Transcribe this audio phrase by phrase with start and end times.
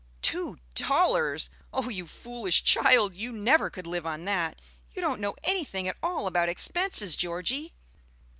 [0.23, 1.51] "Two dollars!
[1.71, 3.15] oh, you foolish child!
[3.15, 4.59] You never could live on that!
[4.93, 7.73] You don't know anything at all about expenses, Georgie."